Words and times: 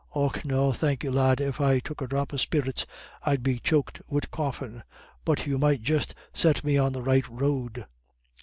Och 0.15 0.43
no, 0.43 0.71
thank 0.71 1.03
you, 1.03 1.11
lad, 1.11 1.39
if 1.39 1.61
I 1.61 1.77
took 1.79 2.01
a 2.01 2.07
dhrop 2.07 2.33
of 2.33 2.41
spirits, 2.41 2.87
I'd 3.21 3.43
be 3.43 3.59
choked 3.59 4.01
wid 4.07 4.31
coughin'. 4.31 4.81
But 5.25 5.45
you 5.45 5.59
might 5.59 5.83
just 5.83 6.15
set 6.33 6.63
me 6.63 6.75
on 6.79 6.93
the 6.93 7.03
right 7.03 7.27
road." 7.29 7.85